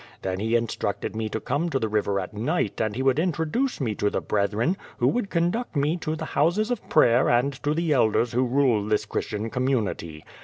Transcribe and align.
Then 0.23 0.39
he 0.39 0.55
instructed 0.55 1.15
me 1.15 1.29
to 1.29 1.39
come 1.39 1.69
to 1.69 1.77
the 1.77 1.87
river 1.87 2.19
at 2.19 2.33
night 2.33 2.81
and 2.81 2.95
he 2.95 3.03
would 3.03 3.19
introduce 3.19 3.79
me 3.79 3.93
to 3.97 4.09
the 4.09 4.19
brethren, 4.19 4.75
who 4.97 5.07
would 5.07 5.29
conduct 5.29 5.75
me 5.75 5.95
to 5.97 6.15
the 6.15 6.25
houses 6.25 6.71
of 6.71 6.89
prayer 6.89 7.29
and 7.29 7.53
to 7.61 7.75
the 7.75 7.93
elders 7.93 8.31
who 8.31 8.41
rule 8.43 8.83
this 8.83 9.05
Christian 9.05 9.51
community. 9.51 10.23